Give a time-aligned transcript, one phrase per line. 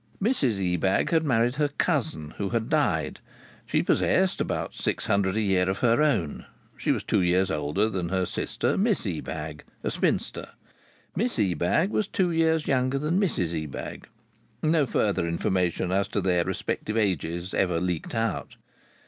[0.19, 3.19] Mrs Ebag had married her cousin, who had died.
[3.67, 6.45] She possessed about six hundred a year of her own.
[6.75, 10.49] She was two years older than her sister, Miss Ebag, a spinster.
[11.15, 14.05] Miss Ebag was two years younger than Mrs Ebag.
[14.63, 18.55] No further information as to their respective ages ever leaked out.